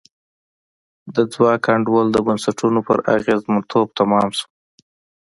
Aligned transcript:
د 1.15 1.17
ځواک 1.33 1.63
انډول 1.73 2.07
د 2.11 2.17
بنسټونو 2.27 2.79
پر 2.87 2.97
اغېزمنتوب 3.15 3.87
تمام 3.99 4.29
شو. 4.37 4.47